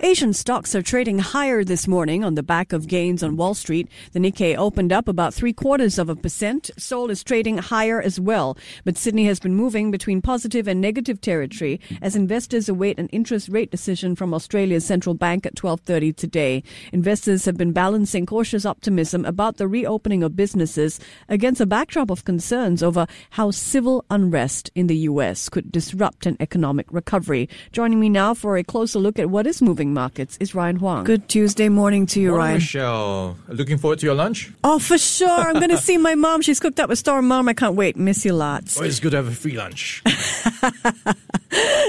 Asian 0.00 0.32
stocks 0.32 0.76
are 0.76 0.82
trading 0.82 1.18
higher 1.18 1.64
this 1.64 1.88
morning 1.88 2.22
on 2.22 2.36
the 2.36 2.42
back 2.42 2.72
of 2.72 2.86
gains 2.86 3.20
on 3.20 3.36
Wall 3.36 3.52
Street. 3.52 3.88
The 4.12 4.20
Nikkei 4.20 4.56
opened 4.56 4.92
up 4.92 5.08
about 5.08 5.34
three 5.34 5.52
quarters 5.52 5.98
of 5.98 6.08
a 6.08 6.14
percent. 6.14 6.70
Seoul 6.78 7.10
is 7.10 7.24
trading 7.24 7.58
higher 7.58 8.00
as 8.00 8.20
well, 8.20 8.56
but 8.84 8.96
Sydney 8.96 9.24
has 9.24 9.40
been 9.40 9.56
moving 9.56 9.90
between 9.90 10.22
positive 10.22 10.68
and 10.68 10.80
negative 10.80 11.20
territory 11.20 11.80
as 12.00 12.14
investors 12.14 12.68
await 12.68 13.00
an 13.00 13.08
interest 13.08 13.48
rate 13.48 13.72
decision 13.72 14.14
from 14.14 14.32
Australia's 14.32 14.84
central 14.84 15.16
bank 15.16 15.44
at 15.44 15.56
12:30 15.56 16.12
today. 16.12 16.62
Investors 16.92 17.44
have 17.44 17.56
been 17.56 17.72
balancing 17.72 18.24
cautious 18.24 18.64
optimism 18.64 19.24
about 19.24 19.56
the 19.56 19.66
reopening 19.66 20.22
of 20.22 20.36
businesses 20.36 21.00
against 21.28 21.60
a 21.60 21.66
backdrop 21.66 22.08
of 22.08 22.24
concerns 22.24 22.84
over 22.84 23.08
how 23.30 23.50
civil 23.50 24.04
unrest 24.10 24.70
in 24.76 24.86
the 24.86 25.08
US 25.10 25.48
could 25.48 25.72
disrupt 25.72 26.24
an 26.24 26.36
economic 26.38 26.86
recovery. 26.92 27.48
Joining 27.72 27.98
me 27.98 28.08
now 28.08 28.32
for 28.32 28.56
a 28.56 28.62
closer 28.62 29.00
look 29.00 29.18
at 29.18 29.28
what 29.28 29.48
is 29.48 29.60
moving 29.60 29.87
markets 29.92 30.36
is 30.40 30.54
Ryan 30.54 30.76
Huang. 30.76 31.04
Good 31.04 31.28
Tuesday 31.28 31.68
morning 31.68 32.06
to 32.06 32.20
you, 32.20 32.30
Morning, 32.30 32.44
Ryan. 32.44 32.54
Michelle. 32.54 33.36
Looking 33.48 33.78
forward 33.78 33.98
to 34.00 34.06
your 34.06 34.14
lunch? 34.14 34.52
Oh, 34.64 34.78
for 34.78 34.98
sure. 34.98 35.28
I'm 35.28 35.54
going 35.54 35.70
to 35.70 35.76
see 35.78 35.98
my 35.98 36.14
mom. 36.14 36.42
She's 36.42 36.60
cooked 36.60 36.80
up 36.80 36.90
a 36.90 36.96
storm, 36.96 37.28
Mom, 37.28 37.48
I 37.48 37.54
can't 37.54 37.74
wait. 37.74 37.96
Miss 37.96 38.24
you 38.24 38.32
lots. 38.32 38.80
Oh, 38.80 38.84
it's 38.84 39.00
good 39.00 39.10
to 39.12 39.16
have 39.18 39.28
a 39.28 39.32
free 39.32 39.56
lunch. 39.56 40.02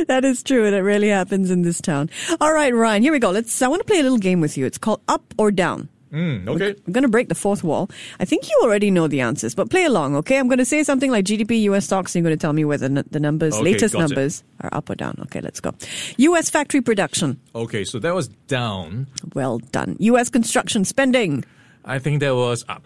that 0.07 0.21
is 0.23 0.43
true, 0.43 0.65
and 0.65 0.75
it 0.75 0.81
really 0.81 1.09
happens 1.09 1.51
in 1.51 1.61
this 1.61 1.81
town. 1.81 2.09
All 2.41 2.53
right, 2.53 2.73
Ryan, 2.73 3.01
here 3.03 3.11
we 3.11 3.19
go. 3.19 3.31
Let's. 3.31 3.61
I 3.61 3.67
want 3.67 3.81
to 3.81 3.85
play 3.85 3.99
a 3.99 4.03
little 4.03 4.17
game 4.17 4.41
with 4.41 4.57
you. 4.57 4.65
It's 4.65 4.77
called 4.77 5.01
Up 5.07 5.33
or 5.37 5.51
Down. 5.51 5.89
Mm, 6.11 6.47
okay. 6.49 6.75
I'm 6.87 6.93
going 6.93 7.03
to 7.03 7.07
break 7.09 7.29
the 7.29 7.35
fourth 7.35 7.63
wall. 7.63 7.89
I 8.19 8.25
think 8.25 8.49
you 8.49 8.59
already 8.63 8.89
know 8.89 9.07
the 9.07 9.21
answers, 9.21 9.53
but 9.53 9.69
play 9.69 9.85
along, 9.85 10.15
okay? 10.15 10.37
I'm 10.39 10.47
going 10.47 10.57
to 10.57 10.65
say 10.65 10.83
something 10.83 11.11
like 11.11 11.25
GDP, 11.25 11.61
US 11.63 11.85
stocks, 11.85 12.15
and 12.15 12.23
you're 12.23 12.29
going 12.29 12.37
to 12.37 12.41
tell 12.41 12.53
me 12.53 12.65
whether 12.65 12.89
the 12.89 13.19
numbers, 13.19 13.53
Okay, 13.53 13.63
latest 13.63 13.93
got 13.93 13.99
it. 13.99 14.07
numbers, 14.09 14.43
are 14.61 14.69
up 14.73 14.89
or 14.89 14.95
down. 14.95 15.15
Okay, 15.23 15.39
let's 15.41 15.59
go. 15.59 15.73
US 16.17 16.49
factory 16.49 16.81
production. 16.81 17.39
Okay, 17.53 17.83
so 17.83 17.99
that 17.99 18.15
was 18.15 18.27
down. 18.47 19.05
Well 19.35 19.59
done. 19.59 19.97
US 19.99 20.29
construction 20.29 20.83
spending. 20.85 21.45
I 21.85 21.99
think 21.99 22.21
that 22.21 22.35
was 22.35 22.65
up. 22.67 22.83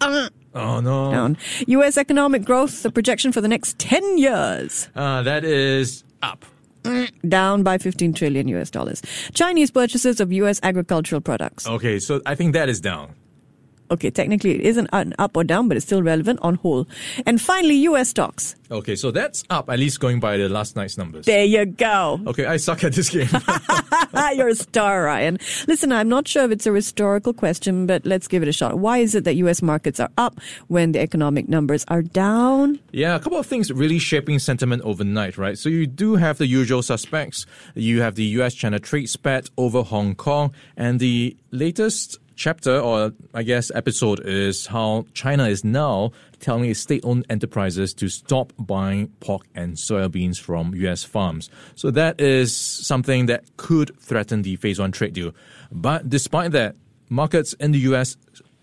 oh, 0.00 0.28
no. 0.54 1.10
Down. 1.10 1.36
US 1.66 1.96
economic 1.98 2.44
growth, 2.44 2.82
the 2.82 2.90
projection 2.90 3.32
for 3.32 3.40
the 3.40 3.48
next 3.48 3.78
10 3.78 4.18
years. 4.18 4.88
Uh, 4.94 5.22
that 5.22 5.44
is 5.44 6.04
up. 6.22 6.44
Mm, 6.86 7.28
down 7.28 7.62
by 7.62 7.78
15 7.78 8.12
trillion 8.12 8.48
US 8.48 8.70
dollars. 8.70 9.02
Chinese 9.34 9.70
purchases 9.70 10.20
of 10.20 10.32
US 10.32 10.60
agricultural 10.62 11.20
products. 11.20 11.66
Okay, 11.66 11.98
so 11.98 12.20
I 12.26 12.34
think 12.34 12.52
that 12.54 12.68
is 12.68 12.80
down. 12.80 13.14
Okay, 13.90 14.10
technically 14.10 14.56
it 14.56 14.60
isn't 14.62 14.88
an 14.92 15.14
up 15.18 15.36
or 15.36 15.44
down, 15.44 15.68
but 15.68 15.76
it's 15.76 15.86
still 15.86 16.02
relevant 16.02 16.38
on 16.42 16.56
whole. 16.56 16.86
And 17.24 17.40
finally, 17.40 17.74
US 17.76 18.10
stocks. 18.10 18.56
Okay, 18.70 18.96
so 18.96 19.10
that's 19.12 19.44
up, 19.48 19.70
at 19.70 19.78
least 19.78 20.00
going 20.00 20.18
by 20.18 20.36
the 20.36 20.48
last 20.48 20.74
night's 20.74 20.98
numbers. 20.98 21.24
There 21.26 21.44
you 21.44 21.66
go. 21.66 22.20
Okay, 22.26 22.46
I 22.46 22.56
suck 22.56 22.82
at 22.82 22.94
this 22.94 23.10
game. 23.10 23.28
You're 24.34 24.48
a 24.48 24.54
star, 24.56 25.04
Ryan. 25.04 25.38
Listen, 25.68 25.92
I'm 25.92 26.08
not 26.08 26.26
sure 26.26 26.44
if 26.44 26.50
it's 26.50 26.66
a 26.66 26.72
historical 26.72 27.32
question, 27.32 27.86
but 27.86 28.04
let's 28.04 28.26
give 28.26 28.42
it 28.42 28.48
a 28.48 28.52
shot. 28.52 28.78
Why 28.78 28.98
is 28.98 29.14
it 29.14 29.24
that 29.24 29.36
US 29.36 29.62
markets 29.62 30.00
are 30.00 30.10
up 30.18 30.40
when 30.66 30.92
the 30.92 31.00
economic 31.00 31.48
numbers 31.48 31.84
are 31.88 32.02
down? 32.02 32.80
Yeah, 32.90 33.14
a 33.14 33.20
couple 33.20 33.38
of 33.38 33.46
things 33.46 33.70
really 33.70 34.00
shaping 34.00 34.38
sentiment 34.40 34.82
overnight, 34.82 35.38
right? 35.38 35.56
So 35.56 35.68
you 35.68 35.86
do 35.86 36.16
have 36.16 36.38
the 36.38 36.46
usual 36.46 36.82
suspects. 36.82 37.46
You 37.74 38.00
have 38.00 38.16
the 38.16 38.24
US 38.40 38.54
China 38.54 38.80
trade 38.80 39.08
spat 39.08 39.48
over 39.56 39.82
Hong 39.82 40.14
Kong, 40.16 40.52
and 40.76 40.98
the 40.98 41.36
latest 41.52 42.18
chapter, 42.36 42.78
or 42.78 43.12
I 43.34 43.42
guess 43.42 43.72
episode, 43.74 44.20
is 44.24 44.66
how 44.66 45.06
China 45.14 45.48
is 45.48 45.64
now 45.64 46.12
telling 46.38 46.70
its 46.70 46.80
state 46.80 47.00
owned 47.04 47.26
enterprises 47.28 47.94
to 47.94 48.08
stop 48.08 48.52
buying 48.58 49.08
pork 49.20 49.46
and 49.54 49.74
soybeans 49.74 50.38
from 50.38 50.74
US 50.74 51.02
farms. 51.02 51.50
So 51.74 51.90
that 51.90 52.20
is 52.20 52.54
something 52.54 53.26
that 53.26 53.44
could 53.56 53.98
threaten 53.98 54.42
the 54.42 54.56
phase 54.56 54.78
one 54.78 54.92
trade 54.92 55.14
deal. 55.14 55.32
But 55.72 56.08
despite 56.08 56.52
that, 56.52 56.76
markets 57.08 57.54
in 57.54 57.72
the 57.72 57.80
US 57.90 58.16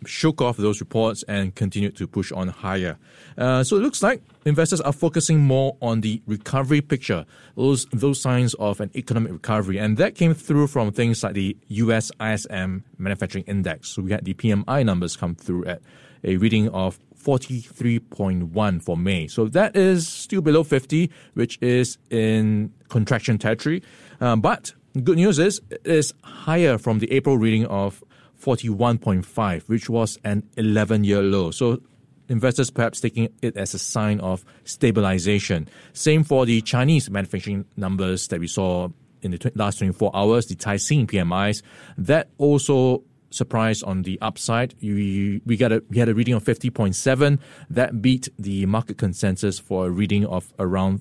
shook 0.06 0.42
off 0.42 0.58
those 0.58 0.80
reports 0.80 1.24
and 1.28 1.56
continued 1.56 1.96
to 1.98 2.08
push 2.08 2.32
on 2.32 2.48
higher. 2.48 2.98
Uh, 3.38 3.64
so 3.64 3.78
it 3.78 3.80
looks 3.80 4.04
like 4.04 4.22
investors 4.46 4.82
are 4.82 4.94
focusing 4.94 5.40
more 5.40 5.76
on 5.82 6.02
the 6.02 6.22
recovery 6.28 6.82
picture, 6.82 7.26
those 7.56 7.86
those 7.92 8.22
signs 8.22 8.54
of 8.56 8.80
an 8.82 8.92
economic 8.96 9.32
recovery, 9.32 9.78
and 9.78 9.98
that 9.98 10.16
came 10.16 10.34
through 10.34 10.68
from 10.68 10.92
things 10.92 11.24
like 11.24 11.34
the 11.34 11.58
U.S. 11.68 12.12
ISM 12.22 12.84
manufacturing 12.98 13.44
index. 13.46 13.90
So 13.90 14.02
we 14.02 14.12
had 14.12 14.26
the 14.26 14.34
PMI 14.34 14.86
numbers 14.86 15.16
come 15.16 15.36
through 15.36 15.66
at 15.66 15.82
a 16.24 16.38
reading 16.38 16.70
of 16.70 17.00
43.1 17.24 18.84
for 18.84 18.98
May. 18.98 19.28
So 19.28 19.46
that 19.48 19.76
is 19.76 20.08
still 20.08 20.42
below 20.42 20.64
50, 20.64 21.10
which 21.34 21.58
is 21.62 21.98
in 22.10 22.74
contraction 22.90 23.38
territory. 23.38 23.82
Um, 24.20 24.42
but 24.42 24.74
good 25.04 25.18
news 25.18 25.40
is 25.40 25.62
it 25.70 25.82
is 25.86 26.14
higher 26.24 26.78
from 26.78 27.00
the 27.00 27.12
April 27.12 27.38
reading 27.38 27.66
of 27.66 28.04
41.5, 28.44 29.70
which 29.70 29.90
was 29.90 30.18
an 30.24 30.44
11 30.58 31.06
year 31.06 31.22
low. 31.22 31.52
So 31.52 31.82
investors 32.28 32.70
perhaps 32.70 33.00
taking 33.00 33.30
it 33.42 33.56
as 33.56 33.74
a 33.74 33.80
sign 33.80 34.20
of 34.20 34.44
stabilization. 34.66 35.70
Same 35.94 36.24
for 36.24 36.46
the 36.46 36.62
Chinese 36.62 37.10
manufacturing 37.10 37.66
numbers 37.78 38.28
that 38.28 38.40
we 38.40 38.48
saw 38.48 38.90
in 39.22 39.32
the 39.32 39.52
last 39.56 39.78
24 39.78 40.12
hours, 40.14 40.48
the 40.48 40.56
Caixin 40.56 41.08
PMIs. 41.08 41.62
That 41.98 42.30
also 42.38 43.04
surprised 43.30 43.84
on 43.86 44.04
the 44.04 44.20
upside. 44.22 44.76
We, 44.82 45.42
we, 45.46 45.56
got 45.56 45.72
a, 45.72 45.82
we 45.90 45.98
had 45.98 46.10
a 46.10 46.14
reading 46.14 46.34
of 46.34 46.44
50.7. 46.44 47.40
That 47.70 48.02
beat 48.02 48.28
the 48.38 48.66
market 48.66 48.98
consensus 48.98 49.58
for 49.58 49.88
a 49.88 49.90
reading 49.90 50.26
of 50.26 50.54
around 50.60 51.00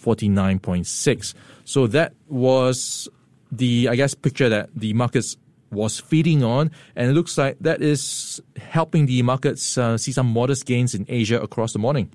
49.6. 0.00 1.34
So 1.64 1.86
that 1.88 2.14
was 2.28 3.08
the, 3.50 3.88
I 3.88 3.96
guess, 3.96 4.14
picture 4.14 4.48
that 4.48 4.70
the 4.74 4.92
markets 4.92 5.36
was 5.74 6.00
feeding 6.00 6.42
on, 6.42 6.70
and 6.96 7.10
it 7.10 7.14
looks 7.14 7.36
like 7.36 7.56
that 7.60 7.82
is 7.82 8.40
helping 8.56 9.06
the 9.06 9.22
markets 9.22 9.76
uh, 9.76 9.98
see 9.98 10.12
some 10.12 10.26
modest 10.26 10.66
gains 10.66 10.94
in 10.94 11.04
Asia 11.08 11.40
across 11.40 11.72
the 11.72 11.78
morning. 11.78 12.10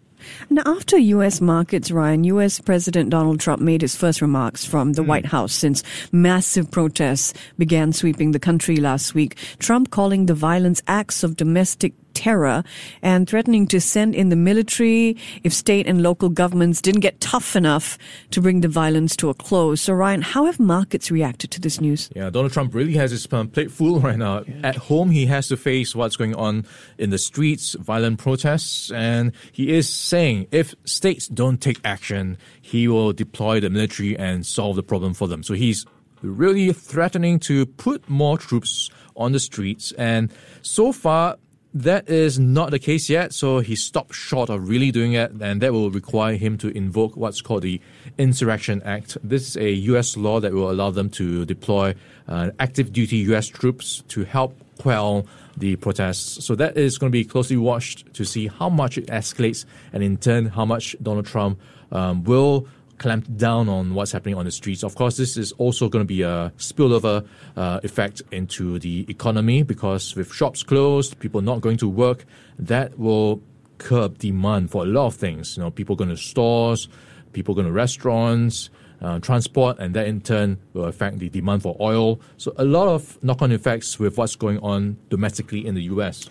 Now, 0.49 0.63
after 0.65 0.97
U.S. 0.97 1.39
markets, 1.39 1.91
Ryan, 1.91 2.23
U.S. 2.25 2.59
President 2.59 3.09
Donald 3.09 3.39
Trump 3.39 3.61
made 3.61 3.81
his 3.81 3.95
first 3.95 4.21
remarks 4.21 4.65
from 4.65 4.93
the 4.93 5.03
White 5.03 5.27
House 5.27 5.53
since 5.53 5.83
massive 6.11 6.69
protests 6.71 7.33
began 7.57 7.93
sweeping 7.93 8.31
the 8.31 8.39
country 8.39 8.77
last 8.77 9.15
week. 9.15 9.37
Trump 9.59 9.91
calling 9.91 10.25
the 10.25 10.33
violence 10.33 10.81
acts 10.87 11.23
of 11.23 11.37
domestic 11.37 11.93
terror 12.19 12.63
and 13.01 13.29
threatening 13.29 13.65
to 13.67 13.79
send 13.79 14.13
in 14.13 14.27
the 14.27 14.35
military 14.35 15.15
if 15.45 15.53
state 15.53 15.87
and 15.87 16.03
local 16.03 16.27
governments 16.27 16.81
didn't 16.81 16.99
get 16.99 17.21
tough 17.21 17.55
enough 17.55 17.97
to 18.31 18.41
bring 18.41 18.59
the 18.59 18.67
violence 18.67 19.15
to 19.15 19.29
a 19.29 19.33
close. 19.33 19.79
So, 19.81 19.93
Ryan, 19.93 20.21
how 20.21 20.45
have 20.45 20.59
markets 20.59 21.09
reacted 21.09 21.49
to 21.51 21.61
this 21.61 21.79
news? 21.79 22.09
Yeah, 22.13 22.29
Donald 22.29 22.51
Trump 22.51 22.75
really 22.75 22.93
has 22.93 23.11
his 23.11 23.25
plate 23.25 23.71
full 23.71 23.99
right 24.09 24.17
now. 24.17 24.43
At 24.63 24.75
home, 24.75 25.11
he 25.11 25.25
has 25.27 25.47
to 25.47 25.57
face 25.57 25.95
what's 25.95 26.17
going 26.17 26.35
on 26.35 26.65
in 26.97 27.09
the 27.09 27.17
streets, 27.17 27.75
violent 27.79 28.19
protests, 28.19 28.91
and 28.91 29.31
he 29.53 29.71
is 29.73 29.87
saying 29.87 30.47
if 30.51 30.75
states 30.83 31.27
don't 31.27 31.61
take 31.61 31.79
action, 31.85 32.37
he 32.61 32.89
will 32.89 33.13
deploy 33.13 33.61
the 33.61 33.69
military 33.69 34.17
and 34.17 34.45
solve 34.45 34.75
the 34.75 34.83
problem 34.83 35.13
for 35.13 35.29
them. 35.29 35.41
So 35.41 35.53
he's 35.53 35.85
really 36.21 36.73
threatening 36.73 37.39
to 37.39 37.65
put 37.65 38.09
more 38.09 38.37
troops 38.37 38.89
on 39.15 39.31
the 39.31 39.39
streets, 39.39 39.93
and 39.93 40.31
so 40.61 40.91
far, 40.91 41.37
that 41.73 42.09
is 42.09 42.39
not 42.39 42.71
the 42.71 42.79
case 42.79 43.09
yet, 43.09 43.33
so 43.33 43.59
he 43.59 43.75
stopped 43.75 44.15
short 44.15 44.49
of 44.49 44.67
really 44.67 44.91
doing 44.91 45.13
it, 45.13 45.31
and 45.39 45.61
that 45.61 45.71
will 45.71 45.91
require 45.91 46.35
him 46.35 46.57
to 46.57 46.69
invoke 46.69 47.15
what's 47.15 47.41
called 47.41 47.61
the 47.61 47.79
Insurrection 48.17 48.81
Act. 48.83 49.17
This 49.23 49.49
is 49.49 49.57
a 49.57 49.71
U.S. 49.91 50.17
law 50.17 50.39
that 50.39 50.53
will 50.53 50.71
allow 50.71 50.89
them 50.89 51.09
to 51.11 51.45
deploy 51.45 51.93
uh, 52.27 52.51
active 52.59 52.91
duty 52.91 53.17
U.S. 53.17 53.47
troops 53.47 54.03
to 54.07 54.23
help 54.23 54.57
quell 54.79 55.27
the 55.57 55.75
protests. 55.75 56.43
So 56.43 56.55
that 56.55 56.75
is 56.75 56.97
going 56.97 57.11
to 57.11 57.17
be 57.17 57.25
closely 57.25 57.57
watched 57.57 58.13
to 58.13 58.25
see 58.25 58.47
how 58.47 58.69
much 58.69 58.97
it 58.97 59.05
escalates, 59.07 59.65
and 59.93 60.01
in 60.01 60.17
turn, 60.17 60.47
how 60.47 60.65
much 60.65 60.95
Donald 61.03 61.27
Trump 61.27 61.59
um, 61.91 62.23
will 62.23 62.67
clamp 62.99 63.25
down 63.37 63.67
on 63.67 63.95
what's 63.95 64.11
happening 64.11 64.35
on 64.35 64.45
the 64.45 64.51
streets. 64.51 64.83
Of 64.83 64.95
course, 64.95 65.17
this 65.17 65.37
is 65.37 65.51
also 65.53 65.89
going 65.89 66.03
to 66.03 66.07
be 66.07 66.21
a 66.21 66.53
spillover 66.57 67.25
uh, 67.57 67.79
effect 67.83 68.21
into 68.31 68.77
the 68.77 69.05
economy 69.09 69.63
because 69.63 70.15
with 70.15 70.31
shops 70.31 70.61
closed, 70.61 71.17
people 71.19 71.41
not 71.41 71.61
going 71.61 71.77
to 71.77 71.89
work, 71.89 72.25
that 72.59 72.99
will 72.99 73.41
curb 73.79 74.19
demand 74.19 74.69
for 74.69 74.83
a 74.83 74.87
lot 74.87 75.07
of 75.07 75.15
things. 75.15 75.57
You 75.57 75.63
know, 75.63 75.71
people 75.71 75.95
going 75.95 76.11
to 76.11 76.17
stores, 76.17 76.87
people 77.33 77.55
going 77.55 77.67
to 77.67 77.73
restaurants. 77.73 78.69
Uh, 79.01 79.19
transport, 79.19 79.79
and 79.79 79.93
that 79.93 80.07
in 80.07 80.21
turn 80.21 80.57
will 80.73 80.85
affect 80.85 81.19
the 81.19 81.29
demand 81.29 81.61
for 81.61 81.75
oil. 81.79 82.19
So 82.37 82.53
a 82.57 82.65
lot 82.65 82.87
of 82.87 83.21
knock-on 83.23 83.51
effects 83.51 83.99
with 83.99 84.17
what's 84.17 84.35
going 84.35 84.59
on 84.59 84.97
domestically 85.09 85.65
in 85.65 85.75
the 85.75 85.83
U.S. 85.83 86.29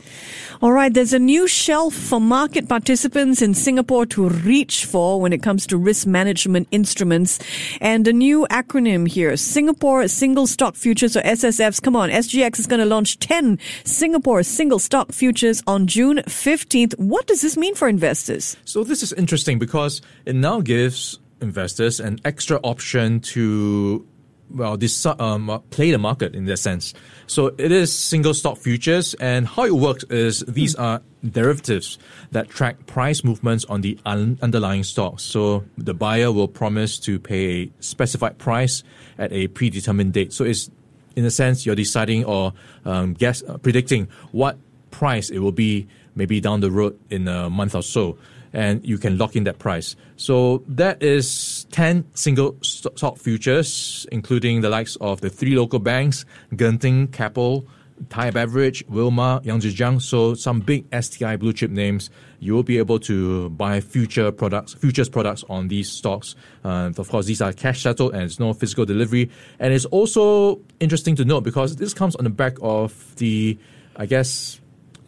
All 0.60 0.72
right, 0.72 0.92
there's 0.92 1.12
a 1.12 1.18
new 1.18 1.46
shelf 1.46 1.94
for 1.94 2.20
market 2.20 2.68
participants 2.68 3.42
in 3.42 3.54
Singapore 3.54 4.06
to 4.06 4.28
reach 4.28 4.84
for 4.84 5.20
when 5.20 5.32
it 5.32 5.42
comes 5.42 5.66
to 5.68 5.78
risk 5.78 6.06
management 6.06 6.68
instruments, 6.70 7.38
and 7.80 8.06
a 8.06 8.12
new 8.12 8.46
acronym 8.50 9.08
here: 9.08 9.36
Singapore 9.36 10.08
Single 10.08 10.46
Stock 10.46 10.76
Futures 10.76 11.16
or 11.16 11.22
SSFs. 11.22 11.82
Come 11.82 11.96
on, 11.96 12.10
SGX 12.10 12.58
is 12.58 12.66
going 12.66 12.80
to 12.80 12.86
launch 12.86 13.18
10 13.18 13.58
Singapore 13.84 14.42
Single 14.42 14.78
Stock 14.78 15.12
Futures 15.12 15.62
on 15.66 15.86
June 15.86 16.18
15th. 16.18 16.98
What 16.98 17.26
does 17.26 17.42
this 17.42 17.56
mean 17.56 17.74
for 17.74 17.88
investors? 17.88 18.56
So 18.64 18.84
this 18.84 19.02
is 19.02 19.12
interesting 19.12 19.58
because 19.58 20.02
it 20.24 20.34
now 20.34 20.60
gives 20.60 21.18
investors 21.40 22.00
an 22.00 22.18
extra 22.24 22.58
option 22.62 23.20
to 23.20 24.06
well 24.50 24.76
this 24.76 25.04
um, 25.06 25.62
play 25.70 25.90
the 25.90 25.98
market 25.98 26.34
in 26.34 26.46
that 26.46 26.56
sense. 26.56 26.94
So 27.26 27.54
it 27.58 27.72
is 27.72 27.92
single 27.92 28.34
stock 28.34 28.58
futures, 28.58 29.14
and 29.14 29.46
how 29.46 29.64
it 29.64 29.74
works 29.74 30.04
is 30.04 30.40
these 30.48 30.74
hmm. 30.74 30.82
are 30.82 31.02
derivatives 31.28 31.98
that 32.30 32.48
track 32.48 32.86
price 32.86 33.24
movements 33.24 33.64
on 33.66 33.80
the 33.80 33.98
un- 34.06 34.38
underlying 34.40 34.84
stocks. 34.84 35.22
So 35.22 35.64
the 35.76 35.94
buyer 35.94 36.30
will 36.32 36.48
promise 36.48 36.98
to 37.00 37.18
pay 37.18 37.62
a 37.62 37.70
specified 37.80 38.38
price 38.38 38.82
at 39.18 39.32
a 39.32 39.48
predetermined 39.48 40.12
date. 40.12 40.32
So 40.32 40.44
it's 40.44 40.70
in 41.16 41.24
a 41.24 41.30
sense 41.30 41.66
you're 41.66 41.74
deciding 41.74 42.24
or 42.24 42.52
um, 42.84 43.14
guess 43.14 43.42
uh, 43.42 43.58
predicting 43.58 44.08
what 44.30 44.56
price 44.90 45.30
it 45.30 45.40
will 45.40 45.52
be 45.52 45.88
maybe 46.14 46.40
down 46.40 46.60
the 46.60 46.70
road 46.70 46.98
in 47.10 47.26
a 47.28 47.50
month 47.50 47.74
or 47.74 47.82
so 47.82 48.16
and 48.52 48.84
you 48.86 48.98
can 48.98 49.18
lock 49.18 49.36
in 49.36 49.44
that 49.44 49.58
price. 49.58 49.96
So 50.16 50.62
that 50.68 51.02
is 51.02 51.66
10 51.70 52.04
single 52.14 52.56
stock 52.62 53.18
futures, 53.18 54.06
including 54.10 54.60
the 54.60 54.68
likes 54.68 54.96
of 54.96 55.20
the 55.20 55.30
three 55.30 55.56
local 55.56 55.78
banks, 55.78 56.24
Genting, 56.52 57.12
Keppel, 57.12 57.66
Thai 58.08 58.30
Beverage, 58.30 58.86
Wilmar, 58.86 59.42
Yangzijiang. 59.44 60.00
So 60.00 60.34
some 60.34 60.60
big 60.60 60.86
STI 60.92 61.36
blue 61.36 61.52
chip 61.52 61.70
names. 61.70 62.10
You 62.40 62.54
will 62.54 62.62
be 62.62 62.78
able 62.78 62.98
to 63.00 63.50
buy 63.50 63.80
future 63.80 64.30
products, 64.30 64.74
futures 64.74 65.08
products 65.08 65.44
on 65.48 65.68
these 65.68 65.90
stocks. 65.90 66.36
Uh, 66.64 66.92
of 66.96 67.08
course, 67.08 67.26
these 67.26 67.42
are 67.42 67.52
cash 67.52 67.82
settled 67.82 68.14
and 68.14 68.22
it's 68.22 68.38
no 68.38 68.52
physical 68.52 68.84
delivery. 68.84 69.30
And 69.58 69.72
it's 69.72 69.84
also 69.86 70.60
interesting 70.80 71.16
to 71.16 71.24
note 71.24 71.42
because 71.42 71.76
this 71.76 71.92
comes 71.94 72.14
on 72.16 72.24
the 72.24 72.30
back 72.30 72.56
of 72.62 73.16
the, 73.16 73.58
I 73.96 74.06
guess, 74.06 74.57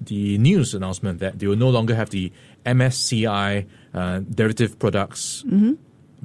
the 0.01 0.39
news 0.39 0.75
announcement 0.75 1.19
that 1.21 1.39
they 1.39 1.47
will 1.47 1.57
no 1.57 1.69
longer 1.69 1.95
have 1.95 2.11
the 2.11 2.33
MSCI 2.65 3.67
uh, 3.95 4.21
derivative 4.21 4.79
products 4.79 5.45
mm-hmm. 5.47 5.75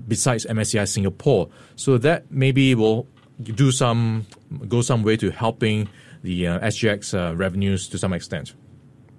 besides 0.07 0.45
MSCI 0.45 0.87
Singapore. 0.87 1.49
So 1.75 1.97
that 1.99 2.31
maybe 2.31 2.75
will 2.75 3.07
do 3.41 3.71
some 3.71 4.25
go 4.67 4.81
some 4.81 5.03
way 5.03 5.17
to 5.17 5.29
helping 5.29 5.89
the 6.23 6.47
uh, 6.47 6.59
SGX 6.59 7.13
uh, 7.13 7.35
revenues 7.35 7.87
to 7.89 7.97
some 7.97 8.13
extent. 8.13 8.53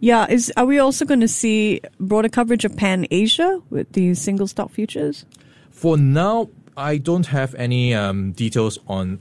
Yeah, 0.00 0.26
is 0.29 0.53
are 0.56 0.67
we 0.67 0.79
also 0.79 1.05
going 1.05 1.20
to 1.20 1.29
see 1.29 1.81
broader 1.99 2.29
coverage 2.29 2.64
of 2.64 2.76
Pan 2.76 3.06
Asia 3.11 3.62
with 3.70 3.93
the 3.93 4.14
single 4.14 4.47
stock 4.47 4.70
futures? 4.70 5.25
For 5.70 5.97
now, 5.97 6.49
I 6.76 6.99
don't 6.99 7.26
have 7.26 7.55
any 7.55 7.94
um, 7.94 8.32
details 8.32 8.79
on 8.87 9.20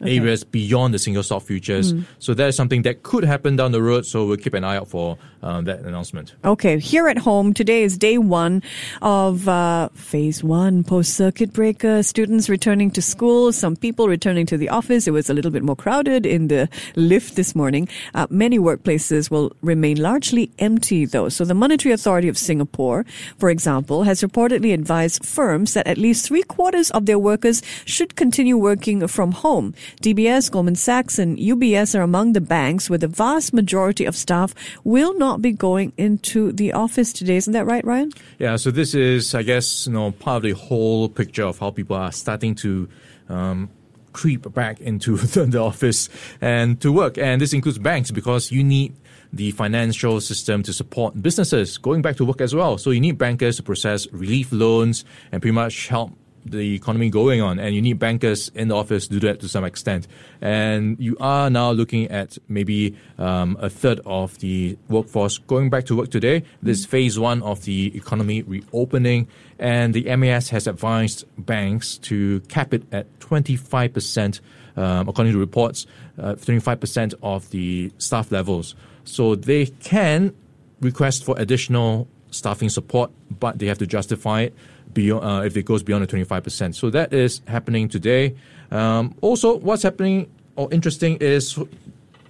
okay. 0.00 0.16
areas 0.16 0.44
beyond 0.44 0.94
the 0.94 0.98
single 0.98 1.22
stock 1.22 1.42
futures. 1.42 1.92
Mm. 1.92 2.04
So 2.18 2.34
that 2.34 2.48
is 2.48 2.56
something 2.56 2.82
that 2.82 3.02
could 3.02 3.24
happen 3.24 3.56
down 3.56 3.72
the 3.72 3.82
road. 3.82 4.06
So 4.06 4.26
we'll 4.26 4.36
keep 4.36 4.54
an 4.54 4.64
eye 4.64 4.76
out 4.76 4.88
for 4.88 5.18
uh, 5.42 5.60
that 5.62 5.80
announcement. 5.80 6.34
Okay, 6.44 6.78
here 6.78 7.08
at 7.08 7.18
home, 7.18 7.54
today 7.54 7.82
is 7.82 7.96
day 7.96 8.18
one 8.18 8.62
of 9.02 9.48
uh, 9.48 9.88
phase 9.94 10.44
one 10.44 10.84
post 10.84 11.14
circuit 11.14 11.52
breaker. 11.52 12.02
Students 12.02 12.48
returning 12.48 12.90
to 12.92 13.02
school, 13.02 13.52
some 13.52 13.76
people 13.76 14.08
returning 14.08 14.46
to 14.46 14.56
the 14.56 14.68
office. 14.68 15.06
It 15.06 15.12
was 15.12 15.30
a 15.30 15.34
little 15.34 15.50
bit 15.50 15.62
more 15.62 15.76
crowded 15.76 16.26
in 16.26 16.48
the 16.48 16.68
lift 16.96 17.36
this 17.36 17.54
morning. 17.54 17.88
Uh, 18.14 18.26
many 18.30 18.58
workplaces 18.58 19.30
will 19.30 19.52
remain 19.62 20.00
largely 20.00 20.50
empty, 20.58 21.06
though. 21.06 21.28
So 21.28 21.44
the 21.44 21.54
Monetary 21.54 21.92
Authority 21.92 22.28
of 22.28 22.36
Singapore, 22.36 23.04
for 23.38 23.50
example, 23.50 24.04
has 24.04 24.22
reportedly 24.22 24.74
advised 24.74 25.24
firms 25.24 25.74
that 25.74 25.86
at 25.86 25.98
least 25.98 26.26
three 26.26 26.42
quarters 26.42 26.90
of 26.90 27.06
their 27.06 27.18
workers 27.18 27.62
should 27.84 28.16
continue 28.16 28.56
working 28.56 29.06
from 29.08 29.32
home. 29.32 29.74
DBS, 30.02 30.50
Goldman 30.50 30.76
Sachs, 30.76 31.18
and 31.18 31.38
UBS 31.38 31.98
are 31.98 32.02
among 32.02 32.32
the 32.32 32.40
banks 32.40 32.88
where 32.88 32.98
the 32.98 33.08
vast 33.08 33.52
majority 33.52 34.04
of 34.04 34.16
staff 34.16 34.54
will 34.84 35.16
not 35.18 35.42
be 35.42 35.52
going 35.52 35.92
into 35.96 36.52
the 36.52 36.72
office 36.72 37.12
today. 37.12 37.36
Isn't 37.36 37.52
that 37.52 37.66
right, 37.66 37.84
Ryan? 37.84 38.12
Yeah, 38.38 38.56
so 38.56 38.70
this 38.70 38.94
is, 38.94 39.34
I 39.34 39.42
guess, 39.42 39.86
you 39.86 39.92
know, 39.92 40.10
part 40.12 40.36
of 40.38 40.42
the 40.42 40.52
whole 40.52 41.08
picture 41.08 41.44
of 41.44 41.58
how 41.58 41.70
people 41.70 41.96
are 41.96 42.12
starting 42.12 42.54
to 42.56 42.88
um, 43.28 43.70
creep 44.12 44.52
back 44.52 44.80
into 44.80 45.16
the 45.46 45.60
office 45.60 46.08
and 46.40 46.80
to 46.80 46.92
work. 46.92 47.18
And 47.18 47.40
this 47.40 47.52
includes 47.52 47.78
banks 47.78 48.10
because 48.10 48.50
you 48.50 48.64
need 48.64 48.94
the 49.32 49.52
financial 49.52 50.20
system 50.20 50.62
to 50.64 50.72
support 50.72 51.20
businesses 51.22 51.78
going 51.78 52.02
back 52.02 52.16
to 52.16 52.24
work 52.24 52.40
as 52.40 52.54
well. 52.54 52.78
So 52.78 52.90
you 52.90 53.00
need 53.00 53.18
bankers 53.18 53.56
to 53.56 53.62
process 53.62 54.10
relief 54.12 54.50
loans 54.50 55.04
and 55.30 55.40
pretty 55.40 55.54
much 55.54 55.88
help 55.88 56.12
the 56.44 56.74
economy 56.74 57.10
going 57.10 57.40
on, 57.40 57.58
and 57.58 57.74
you 57.74 57.82
need 57.82 57.98
bankers 57.98 58.50
in 58.54 58.68
the 58.68 58.76
office 58.76 59.08
to 59.08 59.18
do 59.18 59.26
that 59.28 59.40
to 59.40 59.48
some 59.48 59.64
extent. 59.64 60.06
And 60.40 60.98
you 60.98 61.16
are 61.20 61.50
now 61.50 61.70
looking 61.70 62.10
at 62.10 62.38
maybe 62.48 62.96
um, 63.18 63.56
a 63.60 63.68
third 63.68 64.00
of 64.06 64.38
the 64.38 64.76
workforce 64.88 65.38
going 65.38 65.70
back 65.70 65.86
to 65.86 65.96
work 65.96 66.10
today. 66.10 66.44
This 66.62 66.86
phase 66.86 67.18
one 67.18 67.42
of 67.42 67.64
the 67.64 67.96
economy 67.96 68.42
reopening, 68.42 69.28
and 69.58 69.94
the 69.94 70.14
MAS 70.16 70.48
has 70.50 70.66
advised 70.66 71.24
banks 71.38 71.98
to 71.98 72.40
cap 72.48 72.72
it 72.72 72.82
at 72.92 73.06
25%, 73.20 74.40
um, 74.76 75.08
according 75.08 75.32
to 75.32 75.38
reports, 75.38 75.86
uh, 76.18 76.34
25% 76.34 77.14
of 77.22 77.50
the 77.50 77.92
staff 77.98 78.32
levels. 78.32 78.74
So 79.04 79.34
they 79.34 79.66
can 79.66 80.34
request 80.80 81.24
for 81.24 81.38
additional 81.38 82.08
staffing 82.30 82.68
support, 82.68 83.10
but 83.38 83.58
they 83.58 83.66
have 83.66 83.78
to 83.78 83.86
justify 83.86 84.42
it 84.42 84.54
beyond 84.94 85.24
uh, 85.24 85.42
if 85.44 85.56
it 85.56 85.64
goes 85.64 85.82
beyond 85.82 86.06
the 86.06 86.16
25%. 86.16 86.74
So 86.74 86.90
that 86.90 87.12
is 87.12 87.40
happening 87.46 87.88
today. 87.88 88.36
Um, 88.70 89.14
also, 89.20 89.56
what's 89.58 89.82
happening 89.82 90.30
or 90.56 90.68
interesting 90.72 91.16
is 91.16 91.58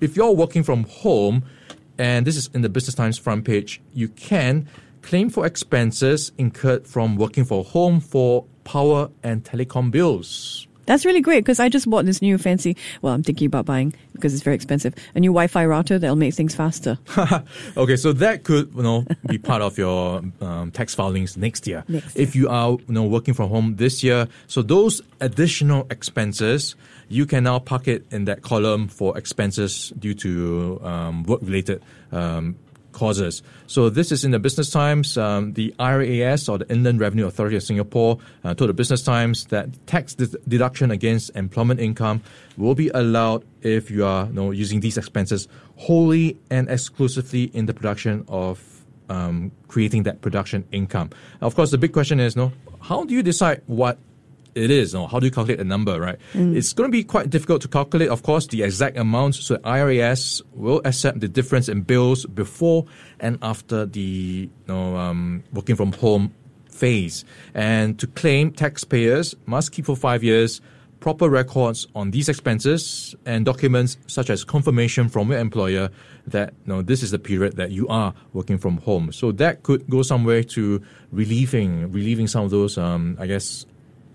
if 0.00 0.16
you're 0.16 0.32
working 0.32 0.62
from 0.62 0.84
home, 0.84 1.44
and 1.98 2.26
this 2.26 2.36
is 2.36 2.48
in 2.54 2.62
the 2.62 2.68
Business 2.68 2.94
Times 2.94 3.18
front 3.18 3.44
page, 3.44 3.80
you 3.92 4.08
can 4.08 4.68
claim 5.02 5.30
for 5.30 5.46
expenses 5.46 6.32
incurred 6.38 6.86
from 6.86 7.16
working 7.16 7.44
from 7.44 7.64
home 7.64 8.00
for 8.00 8.44
power 8.64 9.10
and 9.22 9.44
telecom 9.44 9.90
bills. 9.90 10.66
That's 10.90 11.04
really 11.04 11.20
great 11.20 11.44
because 11.44 11.60
I 11.60 11.68
just 11.68 11.88
bought 11.88 12.04
this 12.04 12.20
new 12.20 12.36
fancy, 12.36 12.76
well, 13.00 13.14
I'm 13.14 13.22
thinking 13.22 13.46
about 13.46 13.64
buying 13.64 13.94
because 14.12 14.34
it's 14.34 14.42
very 14.42 14.56
expensive, 14.56 14.92
a 15.14 15.20
new 15.20 15.30
Wi 15.30 15.46
Fi 15.46 15.64
router 15.64 16.00
that'll 16.00 16.16
make 16.16 16.34
things 16.34 16.52
faster. 16.52 16.98
okay, 17.76 17.94
so 17.94 18.12
that 18.14 18.42
could, 18.42 18.74
you 18.74 18.82
know, 18.82 19.06
be 19.28 19.38
part 19.38 19.62
of 19.62 19.78
your 19.78 20.20
um, 20.40 20.72
tax 20.72 20.92
filings 20.92 21.36
next 21.36 21.68
year. 21.68 21.84
Next 21.86 22.16
year. 22.16 22.22
If 22.24 22.34
you 22.34 22.48
are, 22.48 22.70
you 22.72 22.80
know, 22.88 23.04
working 23.04 23.34
from 23.34 23.50
home 23.50 23.76
this 23.76 24.02
year. 24.02 24.26
So 24.48 24.62
those 24.62 25.00
additional 25.20 25.86
expenses, 25.90 26.74
you 27.08 27.24
can 27.24 27.44
now 27.44 27.60
park 27.60 27.86
it 27.86 28.04
in 28.10 28.24
that 28.24 28.42
column 28.42 28.88
for 28.88 29.16
expenses 29.16 29.92
due 29.96 30.14
to 30.14 30.80
um, 30.82 31.22
work 31.22 31.40
related 31.40 31.84
um, 32.10 32.56
causes. 33.00 33.42
So 33.66 33.88
this 33.88 34.12
is 34.12 34.20
in 34.26 34.30
the 34.36 34.38
Business 34.38 34.68
Times. 34.70 35.16
Um, 35.16 35.54
the 35.54 35.74
IRAS, 35.78 36.48
or 36.50 36.58
the 36.58 36.68
Inland 36.76 37.00
Revenue 37.00 37.26
Authority 37.26 37.56
of 37.56 37.62
Singapore, 37.62 38.18
uh, 38.44 38.52
told 38.54 38.68
the 38.68 38.78
Business 38.82 39.02
Times 39.02 39.36
that 39.46 39.66
tax 39.86 40.14
de- 40.14 40.38
deduction 40.54 40.90
against 40.90 41.34
employment 41.34 41.80
income 41.80 42.20
will 42.58 42.74
be 42.74 42.88
allowed 43.02 43.42
if 43.62 43.90
you 43.90 44.04
are 44.04 44.26
you 44.26 44.34
know, 44.34 44.50
using 44.50 44.80
these 44.80 44.98
expenses 44.98 45.48
wholly 45.76 46.36
and 46.50 46.68
exclusively 46.68 47.44
in 47.54 47.64
the 47.64 47.72
production 47.72 48.24
of 48.28 48.60
um, 49.08 49.50
creating 49.66 50.02
that 50.04 50.20
production 50.20 50.60
income. 50.70 51.08
Now, 51.40 51.46
Of 51.48 51.54
course, 51.56 51.70
the 51.70 51.78
big 51.78 51.92
question 51.92 52.20
is, 52.20 52.36
no, 52.36 52.52
how 52.80 53.04
do 53.04 53.14
you 53.14 53.22
decide 53.22 53.62
what 53.66 53.96
it 54.54 54.70
is, 54.70 54.94
or 54.94 55.08
how 55.08 55.20
do 55.20 55.26
you 55.26 55.32
calculate 55.32 55.60
a 55.60 55.64
number, 55.64 56.00
right? 56.00 56.18
Mm. 56.32 56.56
It's 56.56 56.72
going 56.72 56.88
to 56.88 56.92
be 56.92 57.04
quite 57.04 57.30
difficult 57.30 57.62
to 57.62 57.68
calculate, 57.68 58.08
of 58.08 58.22
course, 58.22 58.46
the 58.46 58.62
exact 58.62 58.96
amount. 58.96 59.36
So 59.36 59.58
IRAS 59.64 60.42
will 60.54 60.80
accept 60.84 61.20
the 61.20 61.28
difference 61.28 61.68
in 61.68 61.82
bills 61.82 62.26
before 62.26 62.86
and 63.20 63.38
after 63.42 63.86
the 63.86 64.00
you 64.00 64.50
know, 64.66 64.96
um, 64.96 65.42
working 65.52 65.76
from 65.76 65.92
home 65.92 66.34
phase. 66.68 67.24
And 67.54 67.98
to 67.98 68.06
claim, 68.06 68.52
taxpayers 68.52 69.34
must 69.46 69.72
keep 69.72 69.86
for 69.86 69.96
five 69.96 70.24
years 70.24 70.60
proper 71.00 71.28
records 71.28 71.86
on 71.94 72.10
these 72.10 72.28
expenses 72.28 73.14
and 73.24 73.44
documents 73.44 73.96
such 74.06 74.30
as 74.30 74.44
confirmation 74.44 75.08
from 75.08 75.30
your 75.30 75.40
employer 75.40 75.88
that 76.26 76.52
you 76.66 76.72
know, 76.72 76.82
this 76.82 77.02
is 77.02 77.10
the 77.10 77.18
period 77.18 77.56
that 77.56 77.70
you 77.70 77.88
are 77.88 78.14
working 78.32 78.58
from 78.58 78.76
home. 78.78 79.10
So 79.10 79.32
that 79.32 79.62
could 79.62 79.88
go 79.88 80.02
some 80.02 80.24
way 80.24 80.42
to 80.44 80.82
relieving 81.10 81.90
relieving 81.90 82.26
some 82.26 82.44
of 82.44 82.50
those, 82.50 82.78
um, 82.78 83.16
I 83.18 83.26
guess, 83.26 83.66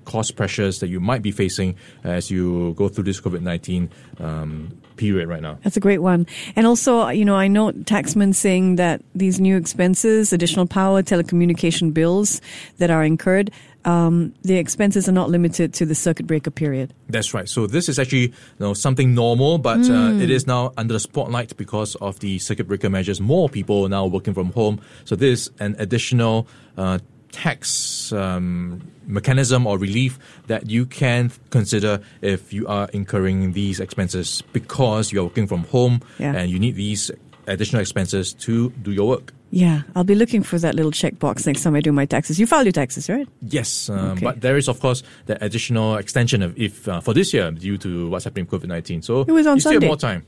cost 0.06 0.36
pressures 0.36 0.80
that 0.80 0.88
you 0.88 1.00
might 1.00 1.22
be 1.22 1.32
facing 1.32 1.76
as 2.04 2.32
you 2.32 2.74
go 2.76 2.88
through 2.88 3.04
this 3.04 3.20
COVID 3.20 3.42
19 3.42 3.90
um, 4.20 4.82
period 4.96 5.28
right 5.28 5.42
now. 5.42 5.58
That's 5.64 5.78
a 5.78 5.82
great 5.82 6.02
one. 6.02 6.26
And 6.56 6.66
also, 6.66 7.10
you 7.10 7.26
know, 7.26 7.36
I 7.36 7.48
know 7.48 7.72
taxmen 7.72 8.34
saying 8.34 8.78
that 8.78 9.02
these 9.14 9.40
new 9.40 9.58
expenses, 9.58 10.32
additional 10.32 10.66
power, 10.66 11.04
telecommunication 11.04 11.94
bills 11.94 12.42
that 12.78 12.90
are 12.90 13.04
incurred, 13.04 13.52
um, 13.86 14.34
the 14.42 14.58
expenses 14.58 15.08
are 15.08 15.12
not 15.12 15.30
limited 15.30 15.74
to 15.76 15.86
the 15.86 15.96
circuit 15.96 16.26
breaker 16.26 16.50
period. 16.50 16.94
That's 17.08 17.34
right. 17.34 17.48
So 17.48 17.68
this 17.68 17.88
is 17.88 18.00
actually 18.00 18.28
you 18.28 18.34
know 18.60 18.74
something 18.74 19.14
normal, 19.14 19.60
but 19.60 19.80
mm. 19.80 20.20
uh, 20.20 20.24
it 20.24 20.32
is 20.32 20.48
now 20.48 20.74
under 20.76 20.94
the 20.94 21.00
spotlight 21.00 21.56
because 21.56 21.96
of 21.96 22.20
the 22.20 22.40
circuit 22.40 22.68
breaker 22.68 22.90
measures. 22.90 23.22
More 23.22 23.48
people 23.48 23.86
are 23.86 23.90
now 23.90 24.08
working 24.08 24.34
from 24.34 24.52
home, 24.54 24.82
so 25.06 25.16
this 25.16 25.42
is 25.42 25.52
an 25.60 25.76
additional. 25.78 26.48
Uh, 26.78 27.00
tax 27.36 28.14
um, 28.14 28.82
mechanism 29.06 29.68
or 29.68 29.78
relief 29.78 30.18
that 30.48 30.70
you 30.70 30.86
can 30.86 31.30
consider 31.50 32.00
if 32.22 32.54
you 32.54 32.66
are 32.68 32.88
incurring 32.94 33.52
these 33.52 33.82
expenses 33.82 34.42
because 34.54 35.12
you're 35.12 35.26
working 35.26 35.46
from 35.46 35.66
home 35.66 36.00
yeah. 36.18 36.34
and 36.34 36.50
you 36.50 36.58
need 36.58 36.76
these 36.76 37.12
additional 37.48 37.82
expenses 37.82 38.34
to 38.34 38.70
do 38.82 38.92
your 38.92 39.08
work. 39.08 39.34
Yeah, 39.52 39.82
I'll 39.96 40.06
be 40.06 40.16
looking 40.16 40.44
for 40.44 40.58
that 40.60 40.76
little 40.76 40.92
checkbox 40.92 41.46
next 41.46 41.64
time 41.64 41.76
I 41.76 41.82
do 41.82 41.92
my 41.92 42.06
taxes. 42.06 42.40
You 42.40 42.48
file 42.48 42.64
your 42.64 42.72
taxes, 42.72 43.10
right? 43.10 43.28
Yes, 43.42 43.90
um, 43.90 44.12
okay. 44.12 44.24
but 44.24 44.42
there 44.42 44.58
is, 44.58 44.68
of 44.68 44.80
course, 44.80 45.04
the 45.28 45.44
additional 45.44 45.98
extension 45.98 46.42
of 46.42 46.58
if 46.58 46.88
uh, 46.88 47.00
for 47.02 47.14
this 47.14 47.34
year 47.34 47.52
due 47.52 47.78
to 47.78 48.10
what's 48.10 48.26
happening 48.26 48.48
with 48.50 48.64
COVID 48.64 48.68
nineteen. 48.68 49.02
So 49.02 49.22
it 49.22 49.32
was 49.32 49.46
on 49.46 49.58
you 49.58 49.62
Sunday. 49.62 49.88
more 49.88 49.98
time. 49.98 50.26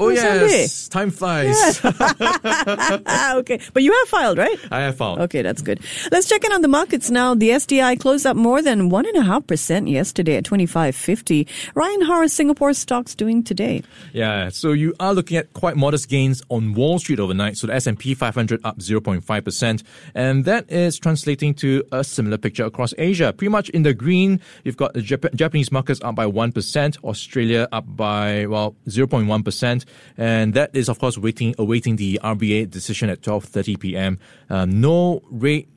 Oh 0.00 0.08
yes, 0.08 0.88
time 0.88 1.10
flies. 1.10 1.84
okay, 1.84 3.60
but 3.74 3.82
you 3.82 3.92
have 3.92 4.08
filed, 4.08 4.38
right? 4.38 4.58
I 4.70 4.80
have 4.80 4.96
filed. 4.96 5.20
Okay, 5.20 5.42
that's 5.42 5.60
good. 5.60 5.78
Let's 6.10 6.26
check 6.26 6.42
in 6.42 6.52
on 6.52 6.62
the 6.62 6.68
markets 6.68 7.10
now. 7.10 7.34
The 7.34 7.58
STI 7.58 7.96
closed 7.96 8.24
up 8.24 8.34
more 8.34 8.62
than 8.62 8.88
one 8.88 9.04
and 9.04 9.16
a 9.16 9.22
half 9.22 9.46
percent 9.46 9.88
yesterday 9.88 10.36
at 10.36 10.44
twenty 10.44 10.64
five 10.64 10.96
fifty. 10.96 11.46
Ryan, 11.74 12.00
how 12.00 12.14
are 12.14 12.28
Singapore 12.28 12.72
stocks 12.72 13.14
doing 13.14 13.42
today? 13.42 13.82
Yeah, 14.14 14.48
so 14.48 14.72
you 14.72 14.94
are 15.00 15.12
looking 15.12 15.36
at 15.36 15.52
quite 15.52 15.76
modest 15.76 16.08
gains 16.08 16.42
on 16.48 16.72
Wall 16.72 16.98
Street 16.98 17.20
overnight. 17.20 17.58
So 17.58 17.66
the 17.66 17.74
S 17.74 17.86
and 17.86 17.98
P 17.98 18.14
five 18.14 18.34
hundred 18.34 18.64
up 18.64 18.80
zero 18.80 19.02
point 19.02 19.22
five 19.22 19.44
percent, 19.44 19.82
and 20.14 20.46
that 20.46 20.70
is 20.70 20.98
translating 20.98 21.52
to 21.56 21.84
a 21.92 22.02
similar 22.02 22.38
picture 22.38 22.64
across 22.64 22.94
Asia. 22.96 23.34
Pretty 23.34 23.50
much 23.50 23.68
in 23.68 23.82
the 23.82 23.92
green, 23.92 24.40
you've 24.64 24.78
got 24.78 24.94
the 24.94 25.00
Jap- 25.00 25.34
Japanese 25.34 25.70
markets 25.70 26.00
up 26.02 26.14
by 26.14 26.24
one 26.24 26.52
percent, 26.52 26.96
Australia 27.04 27.68
up 27.70 27.84
by 27.86 28.46
well 28.46 28.74
zero 28.88 29.06
point 29.06 29.28
one 29.28 29.42
percent 29.42 29.84
and 30.16 30.54
that 30.54 30.70
is 30.74 30.88
of 30.88 30.98
course 30.98 31.18
waiting 31.18 31.54
awaiting 31.58 31.96
the 31.96 32.20
RBA 32.22 32.70
decision 32.70 33.10
at 33.10 33.20
12:30 33.22 33.80
p.m. 33.80 34.18
Um, 34.48 34.80
no 34.80 35.22
rate 35.30 35.68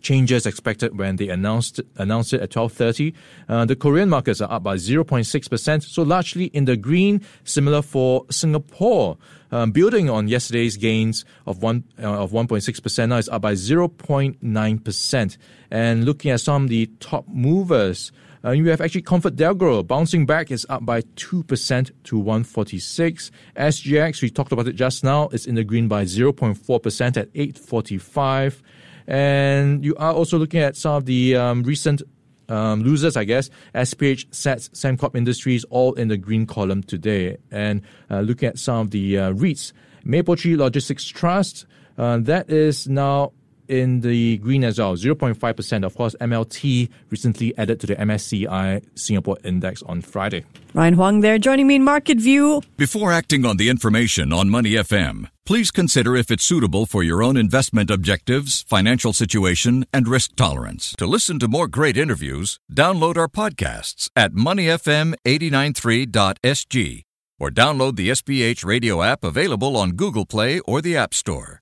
changes 0.00 0.46
expected 0.46 0.98
when 0.98 1.16
they 1.16 1.28
announced 1.28 1.80
announced 1.96 2.32
it 2.32 2.40
at 2.40 2.50
12:30. 2.50 3.14
Uh, 3.48 3.64
the 3.64 3.76
Korean 3.76 4.08
markets 4.08 4.40
are 4.40 4.50
up 4.50 4.62
by 4.62 4.76
0.6 4.76 5.50
percent, 5.50 5.82
so 5.82 6.02
largely 6.02 6.46
in 6.46 6.64
the 6.64 6.76
green. 6.76 7.20
Similar 7.44 7.82
for 7.82 8.24
Singapore. 8.30 9.16
Um, 9.52 9.72
building 9.72 10.08
on 10.08 10.28
yesterday's 10.28 10.76
gains 10.76 11.24
of 11.44 11.60
one 11.62 11.82
uh, 12.00 12.22
of 12.22 12.30
1.6 12.30 12.82
percent, 12.82 13.10
now 13.10 13.16
it's 13.16 13.28
up 13.28 13.42
by 13.42 13.54
0.9 13.54 14.84
percent. 14.84 15.38
And 15.70 16.04
looking 16.04 16.30
at 16.30 16.40
some 16.40 16.64
of 16.64 16.68
the 16.68 16.86
top 17.00 17.26
movers. 17.28 18.12
Uh, 18.42 18.52
you 18.52 18.68
have 18.70 18.80
actually 18.80 19.02
ComfortDelGro 19.02 19.86
bouncing 19.86 20.24
back 20.24 20.50
is 20.50 20.64
up 20.70 20.84
by 20.86 21.02
2% 21.02 21.90
to 22.04 22.18
146. 22.18 23.30
SGX, 23.56 24.22
we 24.22 24.30
talked 24.30 24.52
about 24.52 24.66
it 24.66 24.72
just 24.72 25.04
now, 25.04 25.28
is 25.28 25.46
in 25.46 25.56
the 25.56 25.64
green 25.64 25.88
by 25.88 26.04
0.4% 26.04 27.16
at 27.16 27.28
845. 27.34 28.62
And 29.06 29.84
you 29.84 29.94
are 29.96 30.12
also 30.12 30.38
looking 30.38 30.60
at 30.60 30.76
some 30.76 30.94
of 30.94 31.04
the 31.04 31.36
um, 31.36 31.62
recent 31.64 32.02
um, 32.48 32.82
losers, 32.82 33.16
I 33.16 33.24
guess. 33.24 33.50
SPH, 33.74 34.26
SATS, 34.30 34.70
Sembcorp 34.70 35.14
Industries, 35.14 35.64
all 35.64 35.92
in 35.94 36.08
the 36.08 36.16
green 36.16 36.46
column 36.46 36.82
today. 36.82 37.36
And 37.50 37.82
uh, 38.10 38.20
looking 38.20 38.48
at 38.48 38.58
some 38.58 38.78
of 38.78 38.90
the 38.90 39.18
uh, 39.18 39.32
REITs, 39.32 39.72
Mapletree 40.06 40.56
Logistics 40.56 41.06
Trust, 41.06 41.66
uh, 41.98 42.18
that 42.18 42.48
is 42.48 42.88
now 42.88 43.32
in 43.70 44.00
the 44.00 44.38
green 44.38 44.64
as 44.64 44.78
well, 44.78 44.96
0.5%. 44.96 45.84
Of 45.84 45.94
course, 45.94 46.16
MLT 46.20 46.90
recently 47.08 47.56
added 47.56 47.78
to 47.80 47.86
the 47.86 47.96
MSCI 47.96 48.84
Singapore 48.96 49.38
Index 49.44 49.82
on 49.84 50.02
Friday. 50.02 50.44
Ryan 50.74 50.94
Huang 50.94 51.20
there 51.20 51.38
joining 51.38 51.68
me 51.68 51.76
in 51.76 51.84
Market 51.84 52.18
View. 52.18 52.62
Before 52.76 53.12
acting 53.12 53.46
on 53.46 53.56
the 53.56 53.68
information 53.68 54.32
on 54.32 54.50
Money 54.50 54.72
FM, 54.72 55.28
please 55.46 55.70
consider 55.70 56.16
if 56.16 56.28
it's 56.30 56.44
suitable 56.44 56.86
for 56.86 57.02
your 57.02 57.22
own 57.22 57.36
investment 57.36 57.90
objectives, 57.90 58.64
financial 58.68 59.12
situation, 59.12 59.84
and 59.92 60.08
risk 60.08 60.34
tolerance. 60.36 60.94
To 60.98 61.06
listen 61.06 61.38
to 61.38 61.48
more 61.48 61.68
great 61.68 61.96
interviews, 61.96 62.58
download 62.72 63.16
our 63.16 63.28
podcasts 63.28 64.10
at 64.16 64.32
moneyfm893.sg 64.32 67.02
or 67.40 67.50
download 67.50 67.96
the 67.96 68.10
SPH 68.10 68.64
radio 68.64 69.02
app 69.02 69.24
available 69.24 69.76
on 69.76 69.92
Google 69.92 70.26
Play 70.26 70.60
or 70.60 70.80
the 70.82 70.96
App 70.96 71.14
Store. 71.14 71.58